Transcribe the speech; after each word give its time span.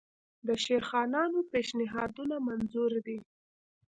د 0.47 0.49
شیخانانو 0.63 1.39
پېشنهادونه 1.51 2.35
منظور 2.47 2.91
دي. 3.05 3.17